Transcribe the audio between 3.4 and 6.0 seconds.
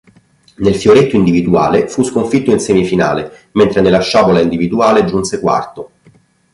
mentre nella sciabola individuale giunse quarto.